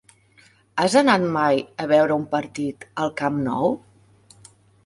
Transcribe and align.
Has 0.83 0.95
anat 1.01 1.25
mai 1.35 1.61
a 1.85 1.87
veure 1.93 2.17
un 2.21 2.25
partit 2.33 2.89
al 3.05 3.15
Camp 3.23 3.39
Nou? 3.51 3.81